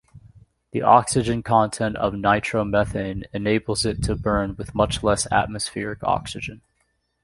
[0.71, 6.61] The oxygen content of nitromethane enables it to burn with much less atmospheric oxygen.